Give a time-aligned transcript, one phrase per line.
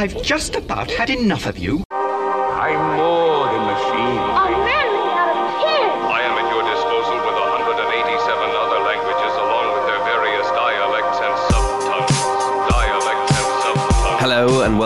[0.00, 1.84] I've just about had enough of you.
[1.90, 3.19] I'm more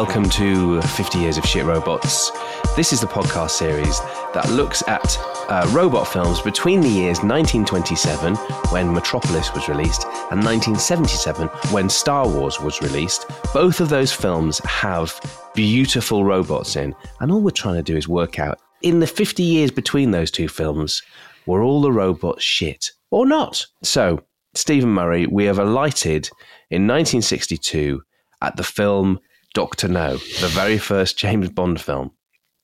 [0.05, 2.31] welcome to 50 Years of Shit Robots.
[2.77, 4.01] This is the podcast series
[4.35, 5.17] that looks at
[5.49, 8.35] uh, robot films between the years 1927,
[8.71, 13.25] when Metropolis was released, and 1977, when Star Wars was released.
[13.55, 15.19] Both of those films have
[15.55, 19.43] beautiful robots in, and all we're trying to do is work out in the 50
[19.43, 21.03] years between those two films,
[21.47, 23.67] were all the robots shit or not?
[23.83, 26.29] So, Stephen Murray, we have alighted
[26.69, 28.03] in 1962
[28.43, 29.19] at the film
[29.55, 32.11] Doctor No, the very first James Bond film.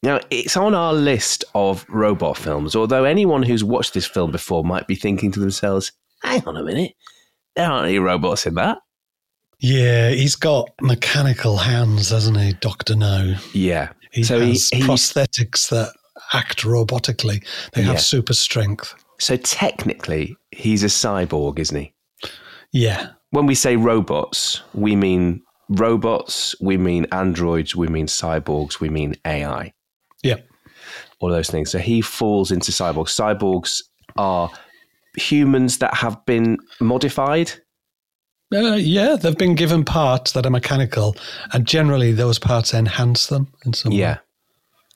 [0.03, 4.65] Now, it's on our list of robot films, although anyone who's watched this film before
[4.65, 6.93] might be thinking to themselves, hang on a minute,
[7.55, 8.79] there aren't any robots in that.
[9.59, 13.35] Yeah, he's got mechanical hands, hasn't he, Doctor No?
[13.53, 13.91] Yeah.
[14.11, 15.93] He so has he- prosthetics that
[16.33, 17.45] act robotically.
[17.75, 18.01] They have Yeah.
[18.01, 18.95] super strength.
[19.19, 21.93] so technically, he's a cyborg, isn't he?
[22.73, 28.89] Yeah, When we say robots, we mean robots, we mean androids, we mean cyborgs, we
[28.89, 29.73] mean AI.
[30.23, 30.37] yeah,
[31.21, 31.71] all those things.
[31.71, 33.15] So he falls into cyborgs.
[33.15, 33.83] Cyborgs
[34.17, 34.51] are
[35.17, 37.53] humans that have been modified.
[38.55, 39.17] uh, yeah.
[39.17, 41.17] They've been given parts that are mechanical,
[41.53, 43.99] and generally those parts enhance them in some way.
[43.99, 44.19] Yeah.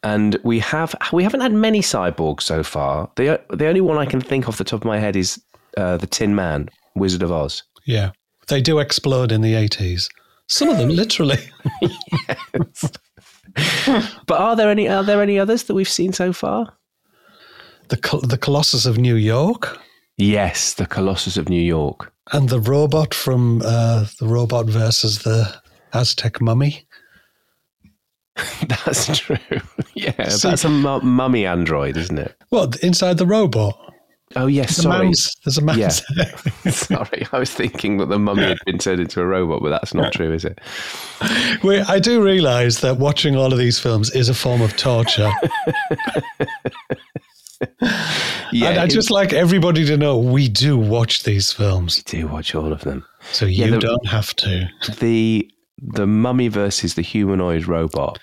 [0.02, 3.10] And we have we haven't had many cyborgs so far.
[3.16, 5.40] The the only one I can think off the top of my head is
[5.78, 7.62] uh, the Tin Man, Wizard of Oz.
[7.86, 8.10] yeah.
[8.48, 10.10] They do explode in the eighties.
[10.48, 11.38] Some of them literally.
[14.26, 16.76] But are there any are there any others that we've seen so far?
[17.88, 19.78] The Col- the Colossus of New York
[20.16, 22.12] Yes, the Colossus of New York.
[22.32, 25.52] and the robot from uh, the robot versus the
[25.92, 26.86] Aztec mummy.
[28.68, 29.36] That's true.
[29.94, 32.36] yeah, See- that's a mu- mummy android, isn't it?
[32.50, 33.76] Well, inside the robot,
[34.36, 35.04] Oh yes, there's a sorry.
[35.04, 35.30] man's.
[35.44, 36.02] There's a man's.
[36.76, 39.94] sorry, I was thinking that the mummy had been turned into a robot, but that's
[39.94, 40.58] not true, is it?
[41.62, 45.30] Wait, I do realise that watching all of these films is a form of torture.
[48.52, 52.28] Yeah, and I just like everybody to know we do watch these films, We do
[52.28, 53.04] watch all of them.
[53.32, 54.68] so you the- don't have to.
[54.98, 58.18] The the mummy versus the humanoid robot.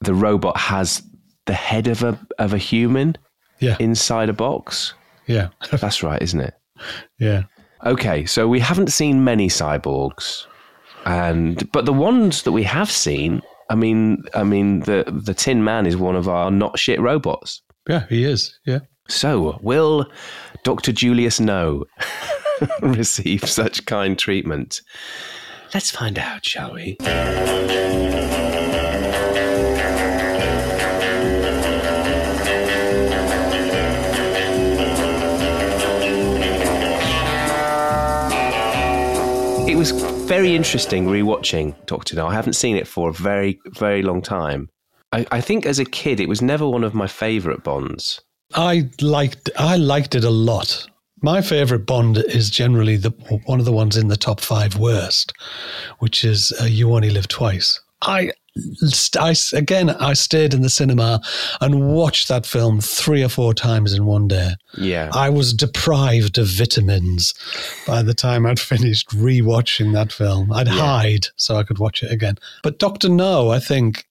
[0.00, 1.02] The robot has
[1.46, 3.16] the head of a of a human
[3.60, 4.94] Yeah, inside a box.
[5.30, 6.54] Yeah, That's right, isn't it?
[7.18, 7.44] yeah.
[7.86, 10.46] Okay, so we haven't seen many cyborgs,
[11.06, 15.64] and but the ones that we have seen, I mean, I mean, the the Tin
[15.64, 17.62] Man is one of our not shit robots.
[17.88, 18.58] Yeah, he is.
[18.66, 18.80] Yeah.
[19.08, 20.10] So, will
[20.62, 20.92] Dr.
[20.92, 21.84] Julius No
[22.82, 24.82] receive such kind treatment?
[25.72, 26.96] Let's find out, shall we?
[40.30, 42.28] Very interesting rewatching Doctor No.
[42.28, 44.70] I haven't seen it for a very, very long time.
[45.10, 48.20] I, I think as a kid, it was never one of my favourite Bonds.
[48.54, 49.50] I liked.
[49.58, 50.86] I liked it a lot.
[51.20, 53.10] My favorite Bond is generally the
[53.46, 55.32] one of the ones in the top five worst,
[55.98, 58.30] which is uh, "You Only Live Twice." I,
[59.18, 61.20] I again, I stayed in the cinema
[61.60, 64.54] and watched that film three or four times in one day.
[64.76, 65.10] Yeah.
[65.12, 67.34] I was deprived of vitamins
[67.86, 70.52] by the time I'd finished rewatching that film.
[70.52, 72.36] I'd hide so I could watch it again.
[72.62, 74.06] But Doctor No, I think,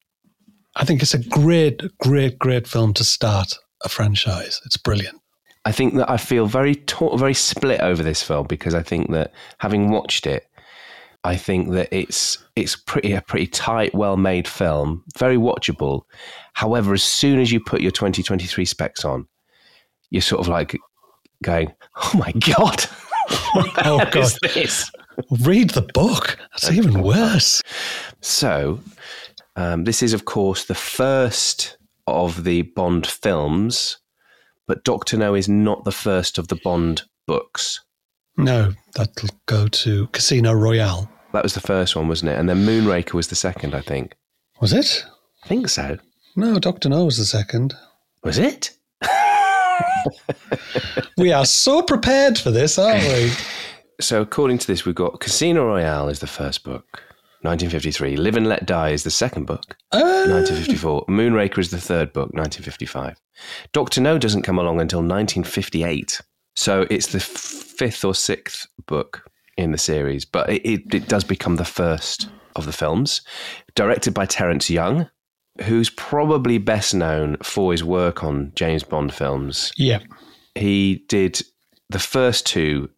[0.76, 4.62] I think it's a great, great, great film to start a franchise.
[4.66, 5.20] It's brilliant.
[5.66, 9.12] I think that I feel very ta- very split over this film because I think
[9.12, 10.48] that having watched it,
[11.24, 16.04] I think that it's it's pretty a pretty tight, well made film, very watchable.
[16.54, 19.28] However, as soon as you put your 2023 specs on,
[20.12, 20.78] you're sort of like
[21.44, 22.82] going, "Oh my god,
[23.54, 24.52] what Oh, the hell is God.
[24.54, 24.92] this?"
[25.42, 26.38] Read the book.
[26.54, 27.62] That's even worse.
[28.22, 28.80] So,
[29.58, 31.78] um, this is, of course, the first
[32.08, 33.98] of the Bond films,
[34.68, 37.82] but Doctor No is not the first of the Bond books.
[38.40, 41.10] No, that'll go to Casino Royale.
[41.34, 42.40] That was the first one, wasn't it?
[42.40, 44.16] And then Moonraker was the second, I think.
[44.62, 45.06] Was it?
[45.44, 45.98] I think so.
[46.36, 47.76] No, Doctor No was the second.
[48.24, 48.72] Was it?
[51.18, 53.32] We are so prepared for this, aren't we?
[54.02, 57.04] So, according to this, we've got Casino Royale is the first book,
[57.42, 58.16] 1953.
[58.16, 60.00] Live and Let Die is the second book, Uh,
[60.30, 61.06] 1954.
[61.08, 63.18] Moonraker is the third book, 1955.
[63.74, 66.22] Doctor No doesn't come along until 1958.
[66.60, 69.26] So, it's the fifth or sixth book
[69.56, 72.28] in the series, but it, it, it does become the first
[72.58, 73.22] of the films,
[73.76, 75.10] directed by Terence Young,
[75.64, 79.72] who's probably best known for his work on James Bond films.
[79.78, 80.00] Yeah.
[80.54, 81.42] He did
[81.90, 82.90] the first two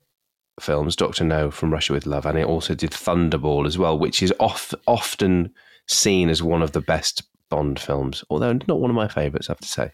[0.60, 4.24] films, Doctor No from Russia with Love, and he also did Thunderball as well, which
[4.24, 5.54] is off, often
[5.88, 9.52] seen as one of the best Bond films, although not one of my favourites, I
[9.52, 9.92] have to say.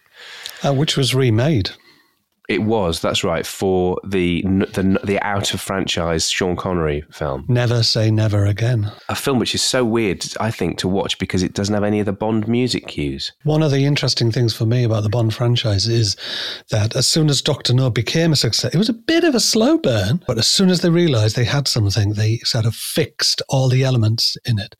[0.64, 1.72] Uh, which was remade.
[2.48, 7.44] It was, that's right, for the the, the out of franchise Sean Connery film.
[7.46, 8.90] Never Say Never Again.
[9.10, 12.00] A film which is so weird, I think, to watch because it doesn't have any
[12.00, 13.32] of the Bond music cues.
[13.44, 16.16] One of the interesting things for me about the Bond franchise is
[16.70, 19.40] that as soon as Doctor No became a success, it was a bit of a
[19.40, 23.42] slow burn, but as soon as they realized they had something, they sort of fixed
[23.50, 24.74] all the elements in it.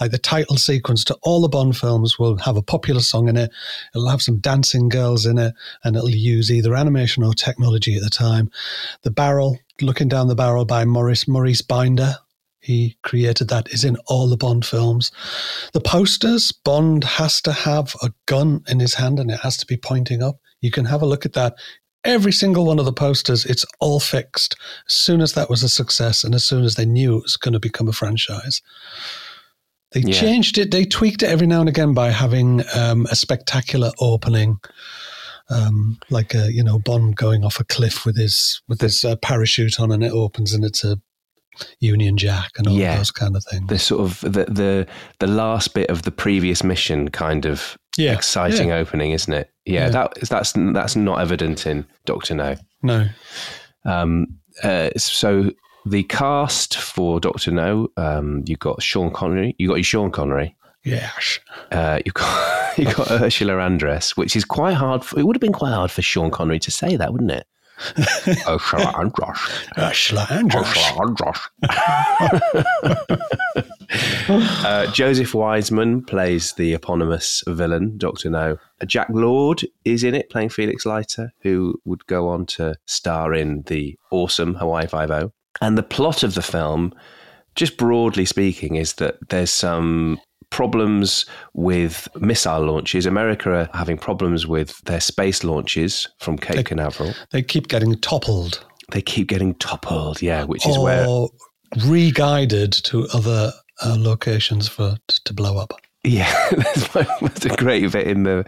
[0.00, 3.36] Like the title sequence to all the Bond films will have a popular song in
[3.36, 3.50] it,
[3.94, 5.52] it'll have some dancing girls in it,
[5.84, 8.50] and it'll use either animation or technology at the time.
[9.02, 12.16] The barrel, looking down the barrel by Maurice Maurice Binder.
[12.62, 15.10] He created that, is in all the Bond films.
[15.72, 19.66] The posters, Bond has to have a gun in his hand and it has to
[19.66, 20.36] be pointing up.
[20.60, 21.54] You can have a look at that.
[22.04, 24.56] Every single one of the posters, it's all fixed.
[24.86, 27.36] As soon as that was a success and as soon as they knew it was
[27.38, 28.60] going to become a franchise.
[29.92, 30.12] They Yeah.
[30.20, 34.58] changed it, they tweaked it every now and again by having um, a spectacular opening
[35.50, 39.16] um, like a you know Bond going off a cliff with his with his uh,
[39.16, 40.98] parachute on, and it opens, and it's a
[41.80, 42.96] Union Jack and all Yeah.
[42.96, 43.68] those kind of things.
[43.68, 44.86] The sort of the the
[45.18, 48.76] the last bit of the previous mission kind of Yeah, exciting yeah.
[48.76, 49.50] opening, isn't it?
[49.66, 49.88] Yeah, Yeah.
[49.90, 52.56] that that's that's not evident in Doctor No.
[52.82, 53.08] no,
[53.84, 54.26] Um,
[54.62, 55.50] uh, so
[55.86, 60.54] the cast for Doctor No, um, you got Sean Connery, you got your Sean Connery,
[60.84, 61.10] yeah,
[61.70, 65.04] uh, you got you got Ursula Andress, which is quite hard.
[65.04, 67.46] For, it would have been quite hard for Sean Connery to say that, wouldn't it?
[68.46, 69.68] Ursula Andress.
[69.78, 70.76] Ursula Andress.
[70.76, 71.40] Ursula Andress.
[74.64, 78.58] uh, Joseph Wiseman plays the eponymous villain, Doctor No.
[78.80, 83.34] Uh, Jack Lord is in it, playing Felix Leiter, who would go on to star
[83.34, 85.32] in the awesome Hawaii Five O.
[85.60, 86.94] And the plot of the film,
[87.54, 93.06] just broadly speaking, is that there's some problems with missile launches.
[93.06, 97.14] America are having problems with their space launches from Cape Canaveral.
[97.30, 101.28] They keep getting toppled They keep getting toppled, yeah, which is or where
[101.84, 103.52] re-guided to other
[103.82, 105.72] uh, locations for to blow up.
[106.02, 106.32] Yeah,
[106.94, 108.44] there's a great bit in the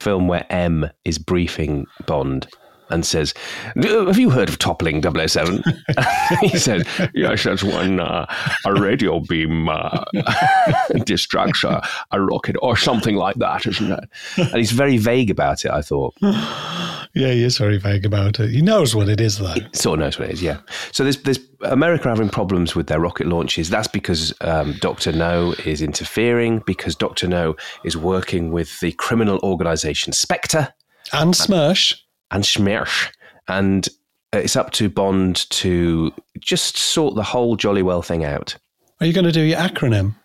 [0.00, 2.48] film where M is briefing Bond
[2.94, 3.34] and says,
[3.82, 5.62] "Have you heard of toppling 007?
[6.40, 8.26] he says, "Yes, that's when uh,
[8.64, 10.04] a radio beam uh,
[11.04, 14.04] distracts a, a rocket or something like that, isn't it?"
[14.36, 15.70] And he's very vague about it.
[15.70, 18.50] I thought Yeah, he is very vague about it.
[18.50, 19.54] He knows what it is, though.
[19.72, 20.42] sort of knows what it is.
[20.42, 20.58] Yeah.
[20.90, 23.70] So there's there's America having problems with their rocket launches.
[23.70, 27.54] That's because um, Doctor No is interfering because Doctor No
[27.84, 30.74] is working with the criminal organization Spectre
[31.12, 32.00] And Smersh.
[32.34, 33.10] And Smersh,
[33.48, 33.88] and
[34.34, 38.56] uh, it's up to Bond to just sort the whole jolly well thing out.
[39.00, 40.16] Are you going to do your acronym?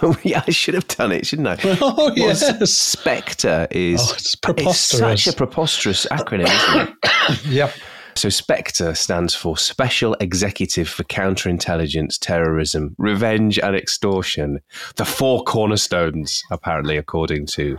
[0.00, 1.58] Oh yeah, I should have done it, shouldn't I?
[1.82, 2.72] Oh, Well, yes.
[2.72, 5.22] Spectre is Oh, it's preposterous.
[5.24, 7.46] such a preposterous acronym, isn't it?
[7.52, 7.74] Yep.
[8.14, 14.60] So SPECTRE stands for Special Executive for Counterintelligence, Terrorism, Revenge and Extortion.
[14.96, 17.78] The four cornerstones, apparently, according to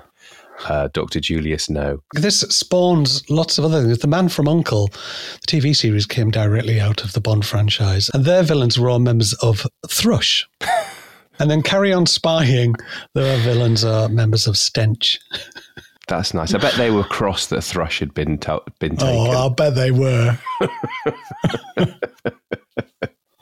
[0.67, 1.19] uh, Dr.
[1.19, 1.99] Julius No.
[2.13, 3.99] This spawns lots of other things.
[3.99, 8.25] The Man from Uncle, the TV series, came directly out of the Bond franchise, and
[8.25, 10.47] their villains were all members of Thrush.
[11.39, 12.75] and then Carry On Spying,
[13.13, 15.19] their villains are members of Stench.
[16.07, 16.53] That's nice.
[16.53, 19.15] I bet they were cross that Thrush had been to- been taken.
[19.15, 20.37] Oh, I'll bet they were.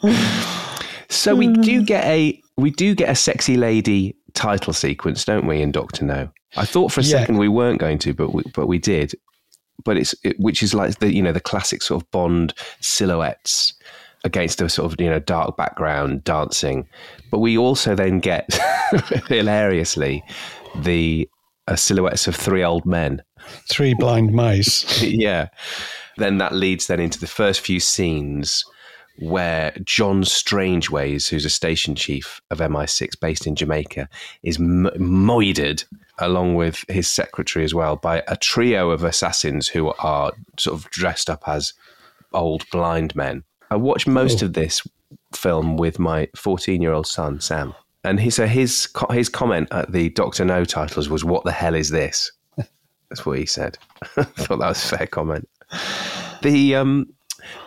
[1.11, 5.61] So we do get a we do get a sexy lady title sequence, don't we,
[5.61, 6.29] in Doctor No?
[6.57, 7.19] I thought for a Yeah.
[7.19, 9.13] second we weren't going to, but we, but we did.
[9.83, 13.73] But it's it, which is like the you know the classic sort of Bond silhouettes
[14.23, 16.87] against a sort of you know dark background dancing.
[17.31, 18.47] But we also then get
[19.27, 20.23] hilariously
[20.75, 21.27] the
[21.67, 23.21] uh, silhouettes of three old men
[23.69, 25.01] Three blind mice.
[25.03, 25.47] yeah.
[26.17, 28.63] Then that leads then into the first few scenes
[29.21, 34.09] where John Strangeways, who's a station chief of MI6 based in Jamaica,
[34.43, 35.85] is m- moided
[36.17, 40.89] along with his secretary as well by a trio of assassins who are sort of
[40.91, 41.73] dressed up as
[42.33, 43.43] old blind men.
[43.69, 44.81] I watched most of this
[45.33, 47.73] film with my 14 year old son, Sam.
[48.03, 51.75] And he, so his, his comment at the Doctor No titles was, What the hell
[51.75, 52.31] is this?
[53.09, 53.77] That's what he said.
[54.17, 55.47] I thought that was a fair comment.
[56.41, 57.13] The um,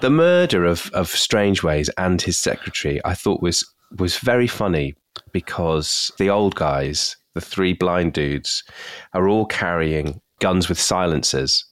[0.00, 3.64] the murder of of Strangeways and his secretary, I thought was
[3.98, 4.94] was very funny
[5.32, 8.62] because the old guys, the three blind dudes,
[9.12, 11.64] are all carrying guns with silencers.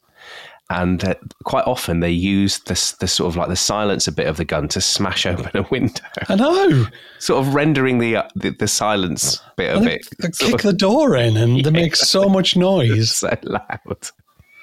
[0.70, 4.38] And uh, quite often they use the, the sort of like the silencer bit of
[4.38, 6.86] the gun to smash open a window, I know.
[7.18, 10.62] sort of rendering the uh, the, the silence bit of they, it they kick of
[10.62, 13.16] the door in and they make so much noise.
[13.16, 14.08] so loud.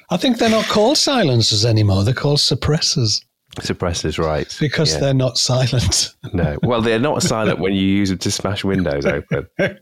[0.10, 2.03] I think they're not called silencers anymore.
[2.03, 3.24] They're called suppressors
[3.60, 4.56] Suppressors, right?
[4.60, 5.00] because Yeah.
[5.00, 6.16] they're not silent.
[6.34, 6.58] no.
[6.63, 9.48] Well, they're not silent when you use them to smash windows open.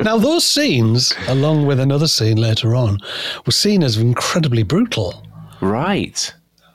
[0.00, 2.98] Now, those scenes, along with another scene later on,
[3.44, 5.22] were seen as incredibly brutal.
[5.60, 6.32] Right.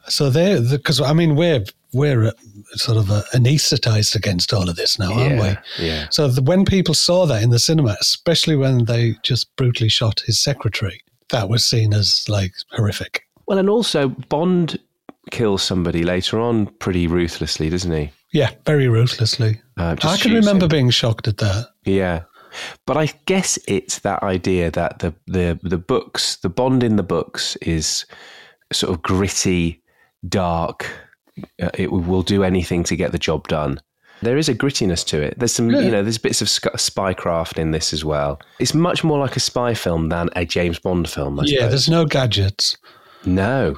[0.08, 2.32] So they, because I mean, we're we're uh,
[2.74, 5.86] sort of uh, anaesthetized against all of this now, aren't Yeah, we?
[5.88, 6.08] yeah.
[6.12, 10.22] So the, when people saw that in the cinema, especially when they just brutally shot
[10.28, 13.24] his secretary, that was seen as like horrific.
[13.48, 14.80] Well, and also Bond
[15.32, 18.12] kills somebody later on pretty ruthlessly, doesn't he?
[18.34, 19.62] Yeah, very ruthlessly.
[19.78, 20.70] Uh, I can remember him.
[20.70, 21.68] being shocked at that.
[21.86, 22.24] Yeah.
[22.86, 27.04] But I guess it's that idea that the, the, the books, the Bond in the
[27.04, 28.06] books is
[28.72, 29.82] sort of gritty,
[30.28, 30.86] dark.
[31.62, 33.80] Uh, it will do anything to get the job done.
[34.22, 35.40] There is a grittiness to it.
[35.40, 35.80] There's some, Yeah.
[35.80, 38.40] you know, there's bits of sc- spycraft in this as well.
[38.60, 41.40] It's much more like a spy film than a James Bond film.
[41.40, 41.70] I yeah, suppose.
[41.72, 42.76] there's no gadgets.
[43.26, 43.78] no.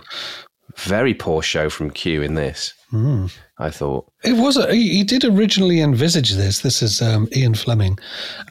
[0.78, 2.74] Very poor show from Q in this.
[2.90, 3.28] Hmm.
[3.58, 4.12] I thought.
[4.24, 4.58] It was.
[4.58, 6.60] A, he, did originally envisage this.
[6.62, 7.98] This is um, Ian Fleming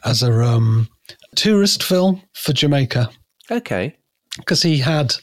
[0.05, 0.87] as a um,
[1.35, 3.09] tourist film for Jamaica
[3.49, 3.95] Okay.
[4.37, 5.13] because he had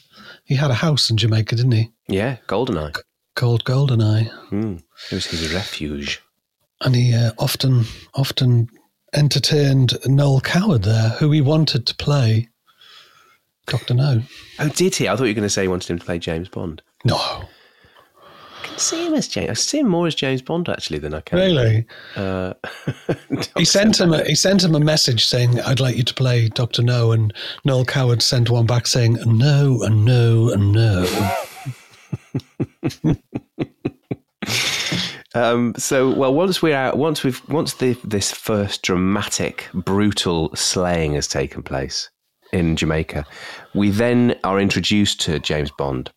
[0.45, 1.91] he had a house in Jamaica, didn't he?
[2.07, 2.95] Yeah, Goldeneye.
[3.35, 4.77] Called Goldeneye, Hmm.
[5.11, 6.21] It was his refuge.
[6.81, 8.67] and he uh, often often
[9.13, 12.47] entertained Noel Coward there, who he wanted to play
[13.67, 14.21] Doctor No.
[14.59, 15.07] Oh, did he?
[15.07, 16.81] I thought you were going to say he wanted him to play James Bond.
[17.05, 17.47] No, I
[18.63, 19.49] can see him as James.
[19.49, 21.37] I see him more as James Bond actually than I can.
[21.39, 21.85] really.
[22.15, 22.53] Uh,
[23.57, 26.49] He sent him a, he sent him a message saying, "I'd like you to play
[26.49, 27.33] Doctor No," and
[27.65, 31.31] Noel Coward sent one back saying, "No, and no, and no."
[35.35, 41.13] um, so, well, once we're out, once we've, once the, this first dramatic, brutal slaying
[41.13, 42.09] has taken place
[42.51, 43.25] in Jamaica,
[43.75, 46.11] we then are introduced to James Bond,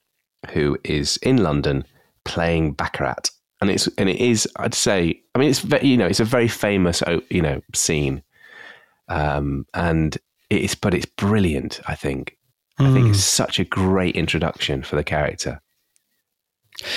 [0.51, 1.85] who is in London
[2.25, 3.31] playing Baccarat,
[3.61, 6.25] and it's and it is, I'd say, I mean, it's very, you know, it's a
[6.25, 8.23] very famous, oh, you know, scene,
[9.09, 10.17] um, and
[10.51, 11.81] it's but it's brilliant.
[11.87, 12.37] I think.
[12.79, 15.61] I think it's such a great introduction for the character.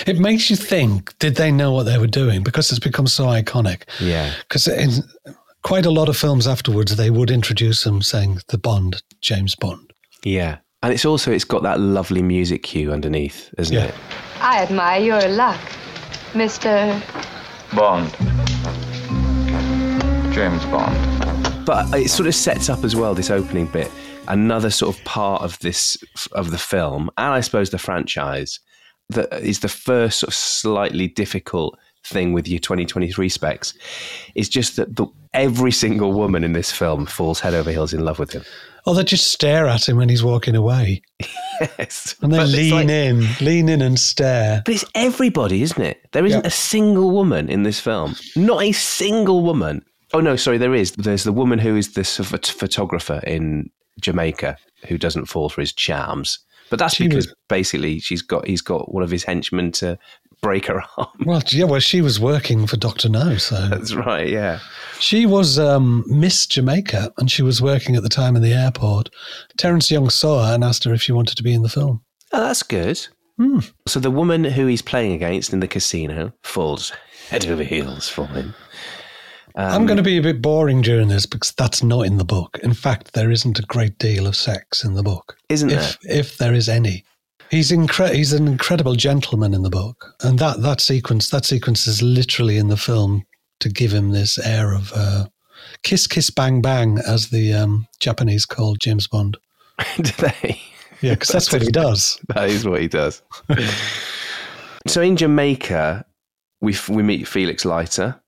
[0.07, 2.43] It makes you think: Did they know what they were doing?
[2.43, 3.83] Because it's become so iconic.
[3.99, 4.33] Yeah.
[4.47, 5.03] Because in
[5.63, 9.93] quite a lot of films afterwards, they would introduce him saying the Bond, James Bond.
[10.23, 10.57] Yeah.
[10.85, 13.85] And it's also it's got that lovely music cue underneath, isn't Yeah.
[13.85, 13.95] it?
[14.39, 15.59] I admire your luck,
[16.33, 17.01] Mr.
[17.75, 18.11] Bond.
[20.31, 21.65] James Bond.
[21.65, 23.89] But it sort of sets up as well this opening bit,
[24.27, 25.97] another sort of part of this
[26.33, 28.59] of the film, and I suppose the franchise
[29.09, 33.73] that is the first sort of slightly difficult thing with your 2023 specs
[34.35, 38.05] is just that the, every single woman in this film falls head over heels in
[38.05, 38.43] love with him.
[38.85, 41.01] Or they just stare at him when he's walking away,
[41.59, 42.15] Yes.
[42.21, 44.61] and they But lean like- in, lean in, and stare.
[44.65, 46.01] But it's everybody, isn't it?
[46.11, 46.47] There isn't Yeah.
[46.47, 48.15] a single woman in this film.
[48.35, 49.83] Not a single woman.
[50.13, 50.91] Oh no, sorry, there is.
[50.91, 53.69] There's the woman who is the photographer in
[54.01, 56.39] Jamaica who doesn't fall for his charms.
[56.69, 59.97] But that's She because was- basically she's got he's got one of his henchmen to
[60.45, 61.07] break her arm.
[61.25, 64.29] Well, yeah, well, she was working for Doctor No, so That's right.
[64.29, 64.59] Yeah.
[64.99, 69.09] she was um, Miss Jamaica, and she was working at the time in the airport.
[69.57, 72.01] Terence Young saw her and asked her if she wanted to be in the film.
[72.31, 73.07] Oh, that's good.
[73.87, 76.93] So the woman who he's playing against in the casino falls
[77.29, 78.53] head over heels for him.
[79.55, 82.23] Um, I'm going to be a bit boring during this because that's not in the
[82.25, 82.59] book.
[82.63, 85.79] In fact, there isn't a great deal of sex in the book, Isn't there?
[85.79, 87.03] if if there is any.
[87.51, 91.87] He's incre- he's an incredible gentleman in the book, and that that sequence that sequence
[91.87, 93.25] is literally in the film
[93.59, 95.25] to give him this air of uh,
[95.83, 99.37] kiss kiss bang bang, as the um, Japanese called James Bond.
[99.97, 100.59] Do they?
[101.01, 102.19] Yeah, because that's what he does.
[102.33, 103.21] That is what he does.
[104.87, 106.05] so in Jamaica,
[106.61, 108.19] we f- we meet Felix Leiter,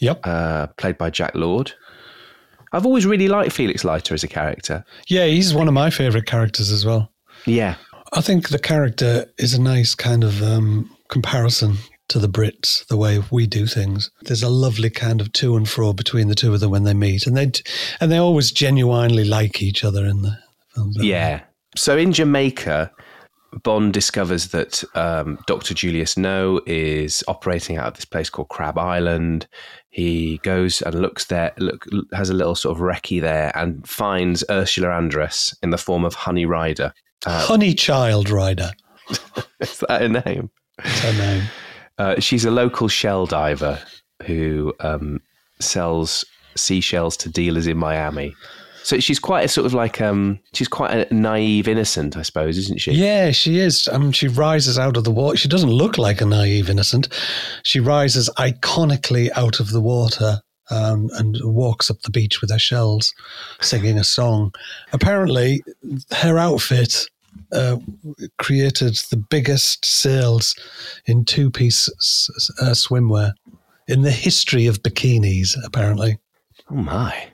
[0.00, 0.20] Yep.
[0.24, 1.72] uh, played by Jack Lord.
[2.72, 4.84] I've always really liked Felix Leiter as a character.
[5.06, 7.12] Yeah, he's one of my favorite characters as well.
[7.46, 7.76] Yeah,
[8.14, 11.76] I think the character is a nice kind of um, comparison
[12.08, 14.10] to the Brits, the way we do things.
[14.22, 16.94] There's a lovely kind of to and fro between the two of them when they
[16.94, 17.50] meet, and they
[18.00, 20.38] and they always genuinely like each other in the
[20.74, 20.96] films.
[21.00, 21.42] yeah.
[21.76, 22.92] So in Jamaica,
[23.64, 25.74] Bond discovers that um, Dr.
[25.74, 29.48] Julius No is operating out of this place called Crab Island.
[29.90, 34.44] He goes and looks there, look, has a little sort of recce there, and finds
[34.50, 36.92] Ursula Andress in the form of Honey Rider.
[37.24, 38.72] Honey Child Rider.
[39.60, 40.50] Is that her name?
[40.78, 41.44] That's her name.
[41.98, 43.80] Uh, she's a local shell diver
[44.26, 45.20] who um,
[45.60, 46.24] sells
[46.56, 48.34] seashells to dealers in Miami.
[48.82, 52.58] So she's quite a sort of like um, she's quite a naive innocent, I suppose,
[52.58, 52.92] isn't she?
[52.92, 53.88] Yeah, she is.
[53.90, 55.38] Mean, she rises out of the water.
[55.38, 57.08] She doesn't look like a naive innocent.
[57.62, 62.58] She rises iconically out of the water um, and walks up the beach with her
[62.58, 63.14] shells,
[63.62, 64.52] singing a song.
[64.92, 65.62] Apparently,
[66.12, 67.06] her outfit
[67.52, 67.76] uh,
[68.38, 70.54] created the biggest sales
[71.06, 73.32] in two piece s- uh, swimwear
[73.88, 76.18] in the history of bikinis, apparently.
[76.70, 77.28] Oh my,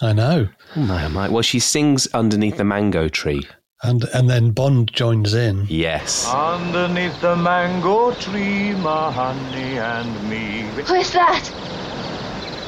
[0.00, 0.48] I know.
[0.76, 1.28] oh my, oh my.
[1.28, 3.46] Well, she sings underneath the mango tree.
[3.82, 5.66] And, and then Bond joins in.
[5.68, 6.26] Yes.
[6.32, 10.62] Underneath the mango tree, my honey and me.
[10.84, 11.42] Who is that?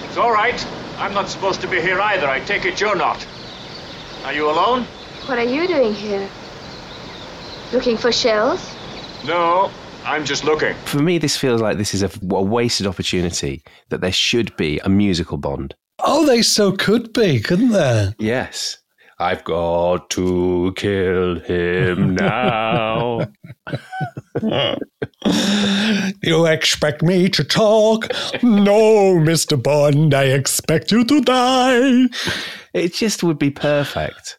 [0.06, 0.64] It's all right.
[0.98, 2.28] I'm not supposed to be here either.
[2.28, 3.26] I take it you're not.
[4.24, 4.82] Are you alone?
[5.26, 6.28] What are you doing here?
[7.72, 8.74] Looking for shells?
[9.24, 9.70] No,
[10.04, 10.74] I'm just looking.
[10.86, 13.62] For me, this feels like this is a, a wasted opportunity.
[13.90, 15.74] That there should be a musical Bond.
[16.00, 18.14] Oh, they so could be, couldn't they?
[18.18, 18.78] Yes.
[19.20, 23.26] I've got to kill him now.
[26.22, 28.08] You expect me to talk?
[28.42, 29.60] No, Mr.
[29.60, 32.06] Bond, I expect you to die.
[32.72, 34.38] it just would be perfect.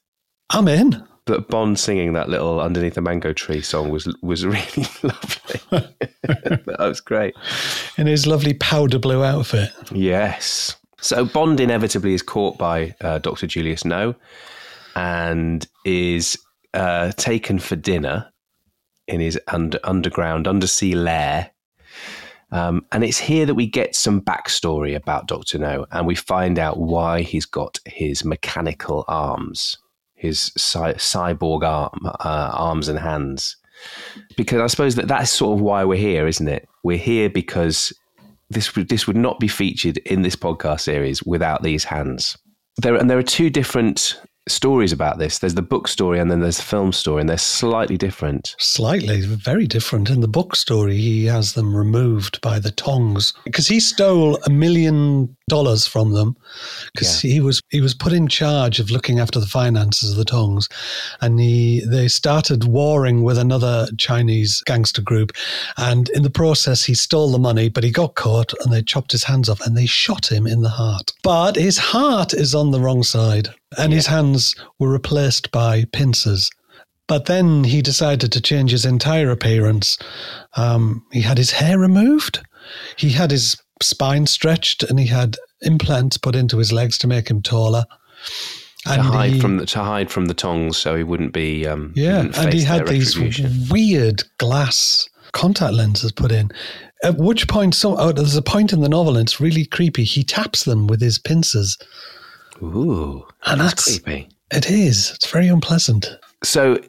[0.50, 1.04] I'm in.
[1.30, 5.60] But Bond singing that little underneath the mango tree song was was really lovely.
[6.24, 7.36] that was great.
[8.00, 9.70] In his lovely powder blue outfit.
[9.92, 10.76] Yes.
[11.02, 13.46] So Bond inevitably is caught by uh, Dr.
[13.46, 14.16] Julius No
[14.96, 16.36] and is
[16.74, 18.32] uh, taken for dinner
[19.08, 21.52] in his under, underground undersea lair.
[22.52, 25.60] Um, and it's here that we get some backstory about Dr.
[25.60, 29.78] No and we find out why he's got his mechanical arms,
[30.20, 33.56] his cy- cyborg arm, uh, arms and hands.
[34.36, 36.68] Because I suppose that that's sort of why we're here, isn't it?
[36.84, 37.94] We're here because
[38.50, 42.38] this would this would not be featured in this podcast series without these hands.
[42.78, 45.40] There and there are two different stories about this.
[45.40, 48.56] There's the book story and then there's the film story, and they're slightly different.
[48.60, 50.10] Slightly, very different.
[50.10, 54.50] In the book story, he has them removed by the Tongs because he stole a
[54.50, 56.38] million dollars from them
[56.94, 60.26] because he was he was put in charge of looking after the finances of the
[60.26, 60.70] Tongs,
[61.22, 65.32] and he they started warring with another Chinese gangster group,
[65.78, 69.12] and in the process he stole the money, but he got caught and they chopped
[69.12, 71.12] his hands off and they shot him in the heart.
[71.24, 76.50] But his heart is on the wrong side, and his hands were replaced by pincers.
[77.08, 79.98] But then he decided to change his entire appearance.
[80.56, 82.40] Um, he had his hair removed.
[82.98, 87.30] He had his spine stretched, and he had implants put into his legs to make
[87.30, 87.86] him taller.
[88.86, 91.68] To hide from the to hide from the tongs, so he wouldn't be.
[91.68, 93.18] Um, yeah, wouldn't and he had these
[93.70, 96.52] weird glass contact lenses put in.
[97.04, 100.04] At which point, so oh, there's a point in the novel, and it's really creepy.
[100.04, 101.78] He taps them with his pincers.
[102.62, 104.30] Ooh, And that's that's- creepy.
[104.52, 105.12] It is.
[105.14, 106.08] It's very unpleasant.
[106.44, 106.80] So,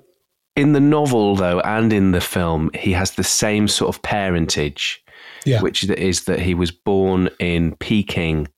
[0.56, 5.02] in the novel, though, and in the film, he has the same sort of parentage,
[5.44, 5.61] Yeah.
[5.61, 8.48] which is that he was born in Peking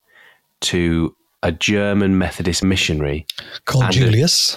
[0.61, 3.25] to a German Methodist missionary
[3.65, 4.55] Called Julius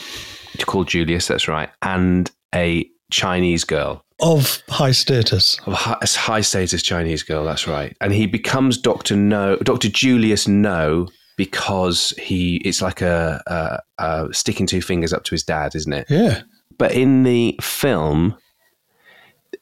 [0.65, 1.27] called Julius.
[1.27, 4.03] That's right, and a Chinese girl.
[4.21, 5.59] of high status.
[5.67, 7.95] A hi- a high status Chinese girl, that's right.
[8.01, 14.35] And he becomes Doctor No, Doctor Julius No, because he it's like a, a, a
[14.35, 16.07] sticking two fingers up to his dad, isn't it?
[16.09, 16.43] Yeah.
[16.79, 18.37] But in the film,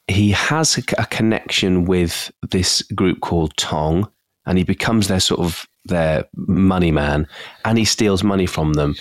[0.07, 4.09] he has a, a connection with this group called Tong,
[4.45, 7.27] and he becomes their sort of their money man,
[7.63, 8.95] and he steals money from them.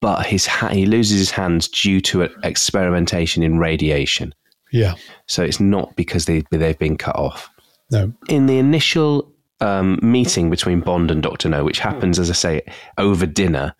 [0.00, 4.34] But his ha- he loses his hands due to experimentation in radiation.
[4.72, 4.94] Yeah.
[5.26, 7.50] So it's not because they they've been cut off.
[7.90, 8.12] No.
[8.28, 9.31] In the initial
[9.62, 12.62] um, meeting between Bond and Doctor No, which happens, as I say,
[12.98, 13.74] over dinner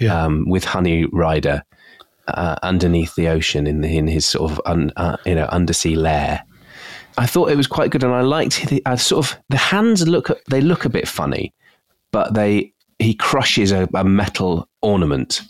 [0.00, 0.24] Yeah.
[0.24, 1.62] um, with Honey Rider
[2.28, 5.94] uh, underneath the ocean in the, in his sort of un, uh, you know undersea
[5.94, 6.42] lair.
[7.18, 10.06] I thought it was quite good, and I liked the I sort of the hands
[10.08, 11.54] look they look a bit funny,
[12.12, 15.42] but they he crushes a, a metal ornament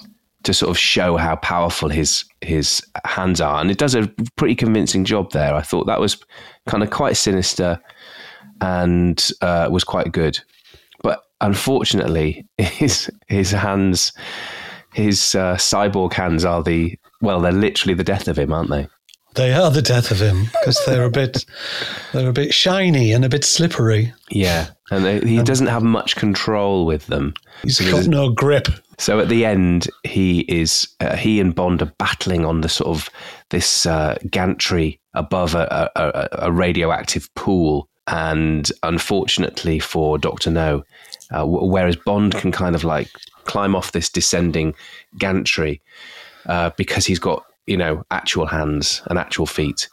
[0.43, 4.55] to sort of show how powerful his his hands are, and it does a pretty
[4.55, 5.55] convincing job there.
[5.55, 6.23] I thought that was
[6.67, 7.81] kind of quite sinister
[8.61, 10.39] and uh, was quite good,
[11.03, 14.13] but unfortunately, his his hands,
[14.95, 18.89] his uh, cyborg hands are the well, they're literally the death of him, aren't they?
[19.35, 21.45] They are the death of him because they're a bit,
[22.13, 24.15] they're a bit shiny and a bit slippery.
[24.31, 27.35] Yeah, and they, he doesn't have much control with them.
[27.63, 28.69] He's So got no grip.
[28.99, 32.97] So at the end, he is uh, he and Bond are battling on the sort
[32.97, 33.11] of
[33.51, 40.85] this uh, gantry above a, a, a radioactive pool, and unfortunately for Doctor No,
[41.31, 43.11] uh, whereas Bond can kind of like
[43.45, 44.75] climb off this descending
[45.19, 45.81] gantry
[46.47, 49.89] uh, because he's got you know actual hands and actual feet.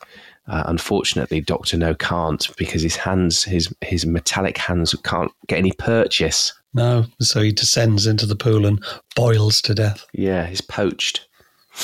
[0.47, 5.71] Uh, unfortunately, Doctor No can't because his hands, his his metallic hands, can't get any
[5.71, 6.53] purchase.
[6.73, 8.83] No, so he descends into the pool and
[9.15, 10.05] boils to death.
[10.11, 11.27] Yeah, he's poached.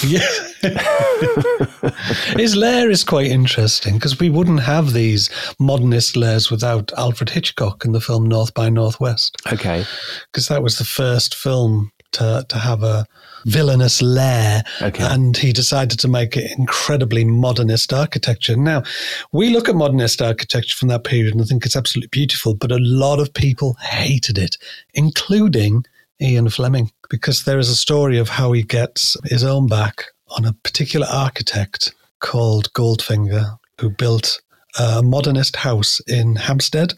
[0.05, 0.27] Yeah.
[2.37, 7.85] His lair is quite interesting because we wouldn't have these modernist lairs without Alfred Hitchcock
[7.85, 9.85] in the film North by Northwest Okay.
[10.31, 13.05] because that was the first film to, to have a
[13.45, 15.03] villainous lair Okay.
[15.03, 18.55] and he decided to make it incredibly modernist architecture.
[18.55, 18.83] Now,
[19.31, 22.71] we look at modernist architecture from that period and I think it's absolutely beautiful, but
[22.71, 24.57] a lot of people hated it,
[24.93, 25.85] including
[26.21, 30.05] Ian Fleming, because there is a story of how he gets his own back
[30.37, 34.41] on a particular architect called Goldfinger, who built
[34.77, 36.93] a modernist house in Hampstead.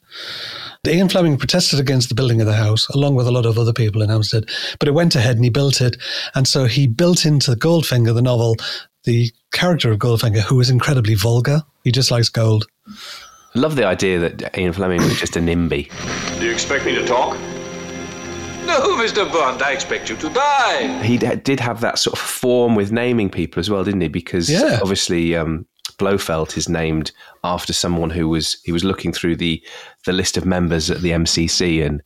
[0.87, 3.73] Ian Fleming protested against the building of the house, along with a lot of other
[3.73, 5.95] people in Hampstead, but it went ahead and he built it.
[6.35, 8.57] And so he built into Goldfinger, the novel,
[9.03, 11.61] the character of Goldfinger, who is incredibly vulgar.
[11.83, 12.65] He just likes gold.
[12.87, 16.39] I love the idea that Ian Fleming was just a NIMBY.
[16.39, 17.37] Do you expect me to talk?
[18.79, 19.31] No, Mr.
[19.31, 21.03] Bond, I expect you to die.
[21.03, 24.07] He d- did have that sort of form with naming people as well, didn't he?
[24.07, 24.79] Because Yeah.
[24.81, 25.65] obviously um,
[25.97, 27.11] Blofeld is named
[27.43, 29.61] after someone who was he was looking through the
[30.05, 32.01] the list of members at the MCC and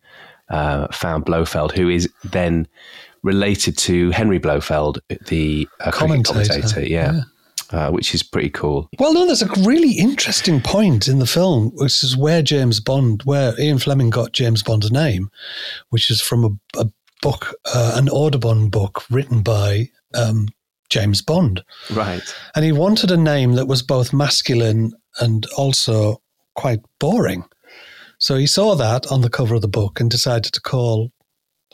[0.49, 2.67] uh, found Blofeld, who is then
[3.23, 6.85] related to Henry Blofeld, the uh, cricket Commentator, commentator.
[6.87, 7.21] Yeah.
[7.71, 8.87] Uh, which is pretty cool.
[8.99, 13.23] Well, no, there's a really interesting point in the film, which is where James Bond,
[13.23, 15.31] where Ian Fleming got James Bond's name,
[15.89, 16.85] which is from a, a
[17.23, 20.47] book, uh, an Audubon book written by um,
[20.89, 21.63] James Bond.
[21.91, 22.21] Right.
[22.55, 26.21] And he wanted a name that was both masculine and also
[26.53, 27.45] quite boring.
[28.19, 31.11] So he saw that on the cover of the book and decided to call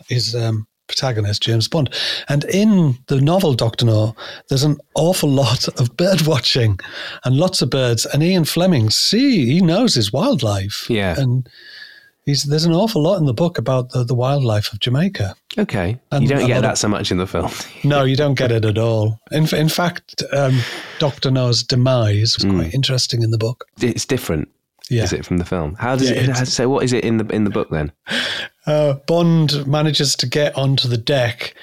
[0.08, 1.94] his um, protagonist James Bond.
[2.30, 4.16] And in the novel Doctor No,
[4.50, 6.80] there's an awful lot of bird watching
[7.24, 8.06] and lots of birds.
[8.06, 10.90] And Ian Fleming, see, he knows his wildlife.
[10.90, 11.20] Yeah.
[11.20, 11.48] And
[12.26, 15.36] he's, there's an awful lot in the book about the, the wildlife of Jamaica.
[15.58, 16.00] Okay.
[16.12, 17.52] And you don't get that of- so much in the film.
[17.84, 19.20] No, you don't get it at all.
[19.32, 20.60] In, in fact, um,
[21.00, 23.66] Doctor No's demise was quite interesting in the book.
[23.82, 24.50] it's different.
[24.92, 25.04] Yeah.
[25.04, 25.76] Is it from the film?
[25.80, 26.24] How does Yeah, it?
[26.30, 27.92] it's- So what is it in the in the book then?
[28.68, 31.56] Uh, Bond manages to get onto the deck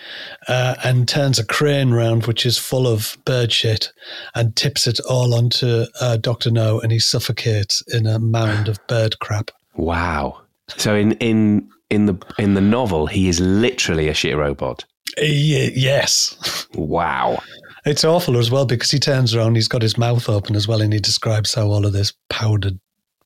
[0.49, 3.93] uh, and turns a crane round, which is full of bird shit,
[4.35, 8.79] and tips it all onto uh, Doctor No, and he suffocates in a mound of
[8.89, 9.51] bird crap.
[9.77, 10.41] Wow.
[10.77, 14.85] So in in in the in the novel, he is literally a shit robot.
[15.19, 17.39] Ye- yes, Wow.
[17.87, 20.81] it's awful as well because he turns around, he's got his mouth open as well,
[20.83, 22.79] and he describes how all of this powdered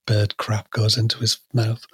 [0.06, 1.84] bird crap goes into his mouth.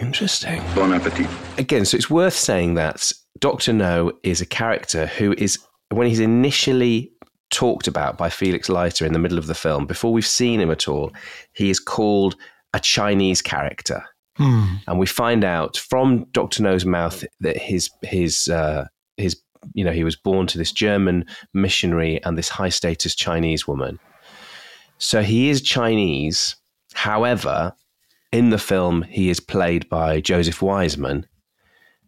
[0.00, 0.62] Interesting.
[0.74, 1.28] Bon appetit.
[1.58, 5.58] Again, so it's worth saying that Doctor No is a character who is
[5.90, 7.12] when he's initially
[7.50, 10.70] talked about by Felix Leiter in the middle of the film, before we've seen him
[10.70, 11.12] at all,
[11.52, 12.36] he is called
[12.72, 14.04] a Chinese character.
[14.36, 14.76] Hmm.
[14.86, 18.86] and we find out from Doctor No's mouth that his his uh,
[19.18, 19.36] his
[19.74, 23.98] you know he was born to this German missionary and this high status Chinese woman.
[25.00, 26.56] So he is Chinese.
[26.94, 27.74] However,
[28.32, 31.26] in the film, he is played by Joseph Wiseman,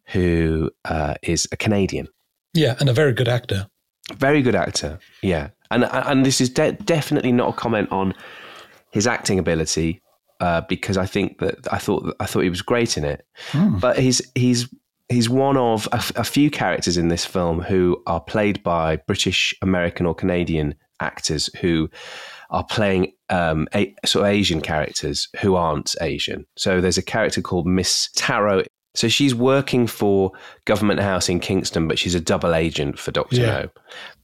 [0.07, 2.07] who uh, is a Canadian.
[2.55, 3.67] Yeah, and a very good actor.
[4.15, 5.49] Very good actor, yeah.
[5.71, 8.15] And and this is de- definitely not a comment on
[8.91, 10.03] his acting ability,
[10.41, 13.25] uh, because I think that I thought I thought he was great in it.
[13.81, 14.69] But he's he's
[15.09, 18.97] he's one of a, f- a few characters in this film who are played by
[18.97, 21.89] British, American, or Canadian actors who
[22.53, 26.47] are playing um, a, sort of Asian characters who aren't Asian.
[26.57, 28.65] So there's a character called Miss Tarot.
[28.95, 30.33] So she's working for
[30.67, 33.47] Government House in Kingston, but she's a double agent for Doctor Yeah.
[33.47, 33.69] No.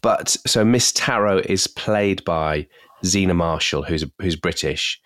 [0.02, 2.68] But so Miss Tarot is played by
[3.04, 5.00] Zena Marshall, who's who's British,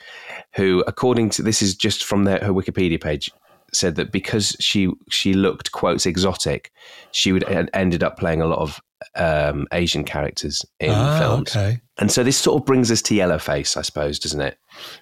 [0.56, 3.30] who, according to this is just from their, her Wikipedia page,
[3.74, 6.70] said that because she she looked quotes exotic,
[7.12, 8.80] she would en- ended up playing a lot of
[9.16, 11.56] um, Asian characters in ah, films.
[11.56, 11.80] okay.
[11.98, 14.56] And so this sort of brings us to Yellowface, I suppose, doesn't it?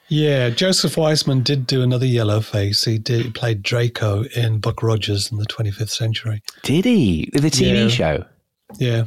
[0.08, 2.84] Yeah, Joseph Wiseman did do another yellow face.
[2.84, 6.42] He did he played Draco in Buck Rogers in the 25th century.
[6.62, 7.28] Did he?
[7.32, 7.88] The TV Yeah.
[7.88, 8.24] show.
[8.78, 9.04] Yeah.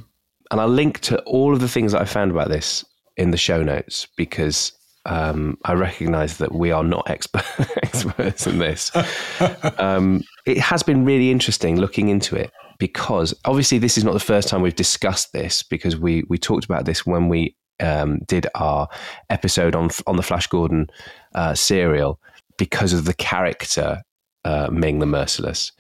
[0.52, 2.86] And I'll link to all of the things that I found about this
[3.17, 4.71] in the show notes because
[5.06, 7.46] um, I recognise that we are not expert,
[7.78, 8.92] experts in this.
[9.78, 14.20] um, it has been really interesting looking into it because obviously this is not the
[14.20, 18.48] first time we've discussed this because we we talked about this when we um, did
[18.56, 18.88] our
[19.30, 20.88] episode on on the Flash Gordon
[21.36, 22.20] uh, serial
[22.58, 24.02] because of the character
[24.46, 25.72] uh, Ming the Merciless.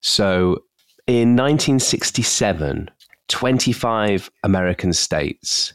[0.00, 0.62] So
[1.06, 2.90] in 1967,
[3.28, 5.74] 25 American states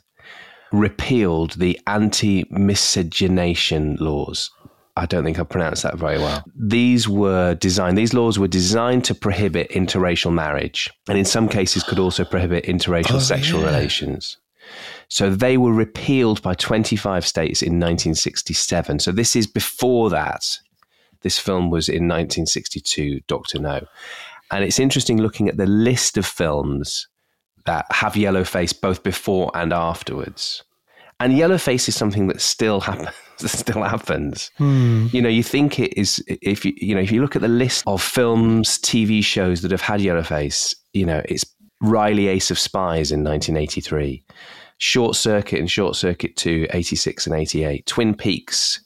[0.71, 4.51] repealed the anti miscegenation laws.
[4.97, 6.43] I don't think I pronounced that very well.
[6.55, 11.83] These were designed, these laws were designed to prohibit interracial marriage, and in some cases
[11.83, 13.67] could also prohibit interracial Oh, sexual yeah.
[13.67, 14.37] relations.
[15.07, 18.99] So they were repealed by 25 states in 1967.
[18.99, 20.45] So this is before that.
[21.21, 23.59] This film was in 1962, Dr.
[23.59, 23.85] No.
[24.51, 27.07] And it's interesting looking at the list of films
[27.65, 30.63] that have yellow face both before and afterwards.
[31.19, 33.09] And yellow face is something that still happens.
[33.41, 34.51] That still happens.
[34.59, 37.47] You know, you think it is if you you know if you look at the
[37.47, 40.75] list of films, TV shows that have had yellow face.
[40.93, 41.43] You know, it's
[41.81, 44.23] Reilly Ace of Spies in 1983,
[44.77, 48.79] Short Circuit and Short Circuit 2, 86 and 88, Twin Peaks,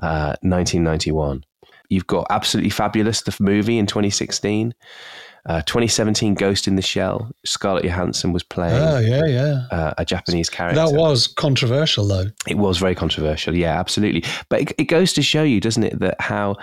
[0.00, 1.44] uh, 1991.
[1.88, 4.74] You've got Absolutely Fabulous, the movie in 2016.
[5.46, 7.30] Uh, 2017, Ghost in the Shell.
[7.44, 9.62] Scarlett Johansson was playing Oh, yeah, yeah.
[9.70, 10.76] uh, a Japanese character.
[10.78, 12.26] That was controversial, though.
[12.46, 13.54] It was very controversial.
[13.54, 14.24] Yeah, absolutely.
[14.48, 16.56] But it, it goes to show you, doesn't it, that how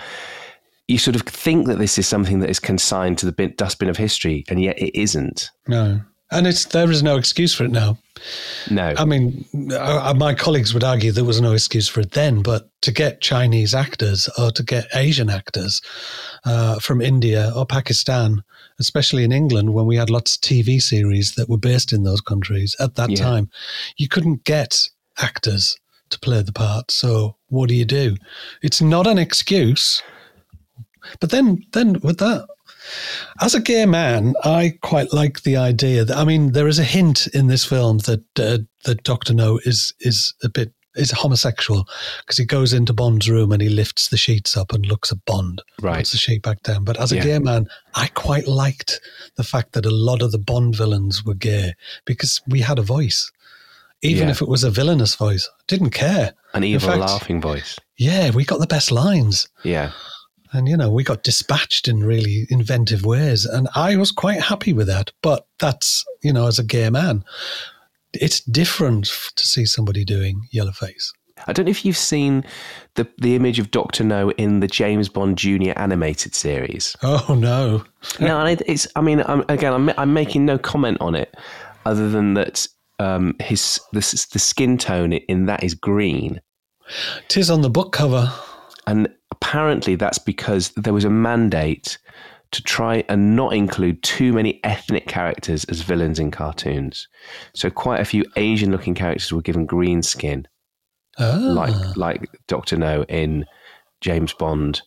[0.88, 3.88] you sort of think that this is something that is consigned to the bin, dustbin
[3.88, 5.50] of history, and yet it isn't.
[5.66, 6.00] No.
[6.30, 7.98] And it's there is no excuse for it now.
[8.68, 8.94] No.
[8.98, 12.68] I mean, uh, my colleagues would argue there was no excuse for it then, but
[12.82, 15.80] to get Chinese actors or to get Asian actors
[16.44, 18.42] uh, from India or Pakistan,
[18.78, 22.20] especially in England, when we had lots of TV series that were based in those
[22.20, 23.16] countries at that Yeah.
[23.16, 23.50] time,
[23.96, 24.80] you couldn't get
[25.18, 25.76] actors
[26.10, 26.90] to play the part.
[26.90, 28.16] So what do you do?
[28.62, 30.02] It's not an excuse.
[31.20, 32.46] But then, then with that,
[33.40, 36.84] as a gay man, I quite like the idea that I mean, there is a
[36.84, 41.86] hint in this film that uh, that Doctor No is is a bit is homosexual
[42.20, 45.24] because he goes into Bond's room and he lifts the sheets up and looks at
[45.24, 45.98] Bond, Right.
[45.98, 46.84] puts the sheet back down.
[46.84, 47.22] But as a Yeah.
[47.24, 49.00] gay man, I quite liked
[49.36, 52.82] the fact that a lot of the Bond villains were gay because we had a
[52.82, 53.30] voice,
[54.02, 54.30] even Yeah.
[54.32, 55.48] if it was a villainous voice.
[55.68, 56.34] Didn't care.
[56.54, 57.78] An evil fact- laughing voice.
[57.96, 59.48] Yeah, we got the best lines.
[59.64, 59.92] Yeah.
[60.52, 63.44] And, you know, we got dispatched in really inventive ways.
[63.44, 65.10] And I was quite happy with that.
[65.20, 67.24] But that's, you know, as a gay man,
[68.20, 71.12] it's different to see somebody doing yellowface.
[71.46, 72.44] I don't know if you've seen
[72.94, 76.96] the the image of Doctor No in the James Bond Junior animated series.
[77.02, 77.84] Oh, no.
[78.20, 78.86] no, and it's.
[78.96, 81.34] I mean, I'm, again, I'm, I'm making no comment on it,
[81.84, 82.66] other than that
[82.98, 84.00] um, his the,
[84.32, 86.40] the skin tone in that is green,
[87.28, 88.32] Tis on the book cover.
[88.86, 91.98] and apparently that's because there was a mandate
[92.56, 97.06] to try and not include too many ethnic characters as villains in cartoons.
[97.54, 100.48] So quite a few Asian-looking characters were given green skin,
[101.18, 103.44] Ah, like like Doctor No in
[104.00, 104.80] James Bond,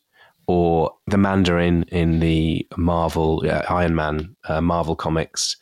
[0.47, 5.55] or the Mandarin in the Marvel uh, Iron Man uh, Marvel comics,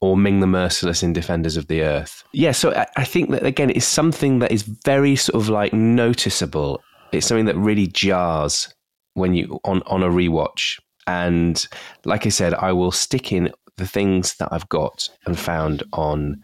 [0.00, 2.24] or Ming the Merciless in Defenders of the Earth.
[2.32, 5.74] Yeah, so I, I think that again it's something that is very sort of like
[5.74, 6.82] noticeable.
[7.12, 8.74] It's something that really jars
[9.12, 10.78] when you on on a rewatch.
[11.08, 11.66] And
[12.04, 16.42] like I said, I will stick in the things that I've got and found on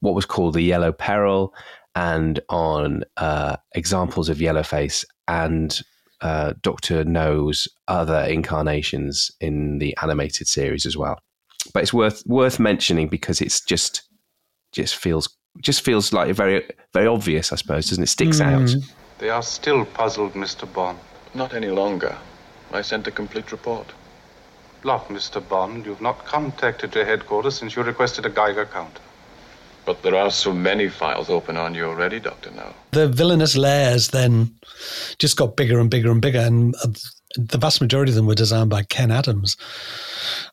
[0.00, 1.52] what was called the Yellow Peril
[1.94, 5.82] and on uh, examples of Yellowface and
[6.22, 11.20] uh, Doctor No's other incarnations in the animated series as well.
[11.74, 14.02] But it's worth worth mentioning because it's just
[14.72, 15.28] just feels
[15.60, 18.08] just feels like very very obvious, I suppose, doesn't it?
[18.08, 18.70] Sticks out.
[19.18, 20.72] They are still puzzled, Mr.
[20.72, 20.98] Bond.
[21.34, 22.16] Not any longer.
[22.72, 23.92] I sent a complete report.
[24.86, 25.42] Look, Mr.
[25.48, 29.00] Bond, you've not contacted your headquarters since you requested a Geiger counter.
[29.84, 32.52] But there are so many files open on you already, Dr.
[32.52, 32.72] No.
[32.92, 34.54] the villainous layers then
[35.18, 36.38] just got bigger and bigger and bigger.
[36.38, 36.90] And uh,
[37.34, 39.56] the vast majority of them were designed by Ken Adams.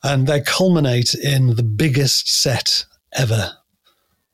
[0.04, 3.52] And they culminate in the biggest set ever,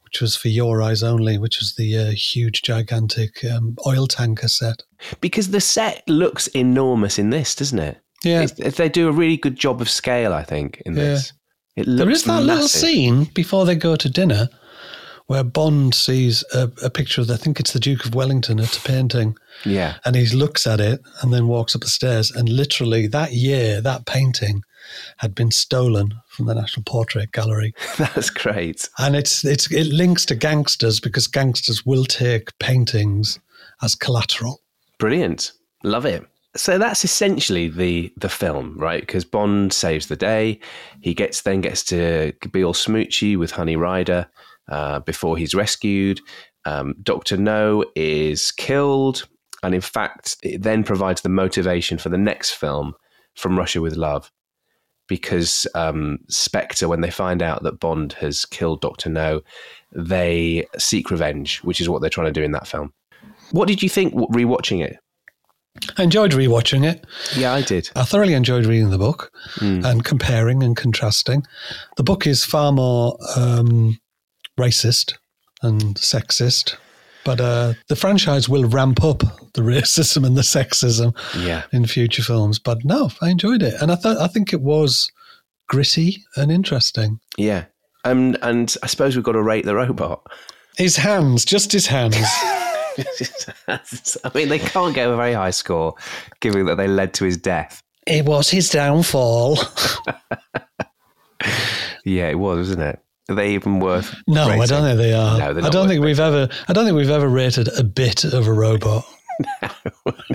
[0.05, 4.47] which was for Your Eyes Only, which was the uh, huge, gigantic um, oil tanker
[4.47, 4.81] set.
[5.19, 7.99] Because the set looks enormous in this, doesn't it?
[8.23, 8.43] Yeah.
[8.43, 11.34] It's- they do a really good job of scale, I think, in this.
[11.75, 14.49] It looks There is that little scene before they go to dinner
[15.27, 18.75] where Bond sees a, a picture of, I think it's the Duke of Wellington at
[18.75, 19.38] a painting.
[19.63, 19.97] Yeah.
[20.03, 22.32] And he looks at it and then walks up the stairs.
[22.32, 24.63] And literally that year, that painting
[25.17, 27.73] had been stolen from the National Portrait Gallery.
[27.97, 28.89] That's great.
[28.97, 33.39] And it's it's it links to gangsters because gangsters will take paintings
[33.84, 34.62] as collateral.
[34.97, 35.51] Brilliant.
[35.84, 36.25] Love it.
[36.55, 39.01] So that's essentially the the film, right?
[39.01, 40.59] Because Bond saves the day.
[41.01, 44.27] He gets then gets to be all smoochy with Honey Rider
[44.69, 46.21] uh, before he's rescued.
[46.65, 49.27] Um, Doctor No is killed,
[49.63, 52.95] and in fact, it then provides the motivation for the next film,
[53.35, 54.31] From Russia with Love,
[55.07, 59.41] because um, Spectre, when they find out that Bond has killed Doctor No,
[59.91, 62.91] they seek revenge, which is what they're trying to do in that film.
[63.51, 64.97] What did you think rewatching it?
[65.97, 67.05] I enjoyed rewatching it.
[67.35, 67.89] Yeah, I did.
[67.95, 71.43] I thoroughly enjoyed reading the book and comparing and contrasting.
[71.97, 73.99] The book is far more um,
[74.59, 75.13] racist
[75.61, 76.75] and sexist,
[77.25, 79.19] but uh, the franchise will ramp up
[79.53, 81.15] the racism and the sexism
[81.45, 81.63] Yeah.
[81.71, 82.59] in future films.
[82.59, 85.09] But no, I enjoyed it, and I thought I think it was
[85.67, 87.19] gritty and interesting.
[87.37, 87.65] Yeah.
[88.05, 90.21] Um, and I suppose we've got to rate the robot.
[90.77, 92.15] His hands, just his hands.
[93.67, 95.95] I mean, they can't get a very high score,
[96.41, 97.81] given that they led to his death.
[98.07, 99.57] it was his downfall.
[102.05, 102.99] Yeah, it was, wasn't it?
[103.29, 104.15] Are they even worth?
[104.27, 105.38] No, I don't think they are.
[105.38, 106.49] No, I don't think we've ever.
[106.67, 109.03] I don't think we've ever rated a bit of a robot.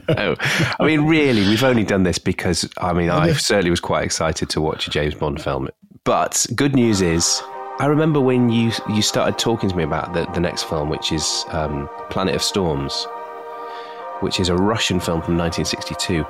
[0.08, 0.34] No.
[0.78, 4.50] I mean, really, we've only done this because I mean, I certainly was quite excited
[4.50, 5.68] to watch a James Bond film.
[6.04, 7.42] But good news is,
[7.80, 11.10] I remember when you you started talking to me about the, the next film, which
[11.10, 13.06] is um, Planet of Storms,
[14.20, 16.24] which is a Russian film from 1962.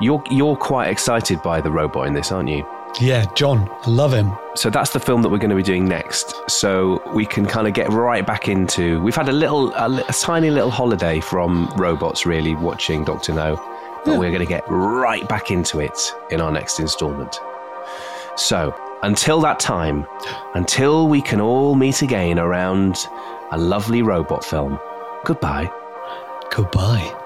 [0.00, 2.66] You're you're quite excited by the robot in this, aren't you?
[3.00, 4.32] Yeah, John, I love him.
[4.56, 6.34] So that's the film that we're going to be doing next.
[6.50, 9.00] So we can kind of get right back into.
[9.00, 13.54] We've had a little, a, a tiny little holiday from robots, really watching Doctor No,
[14.04, 17.38] but we're going to get right back into it in our next instalment.
[18.34, 20.06] So until that time,
[20.54, 22.96] until we can all meet again around
[23.52, 24.78] a lovely robot film,
[25.24, 25.70] goodbye.
[26.50, 27.16] Goodbye.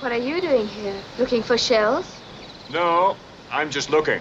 [0.00, 0.96] What are you doing here?
[1.18, 2.20] Looking for shells?
[2.70, 3.16] No,
[3.50, 4.20] I'm just looking.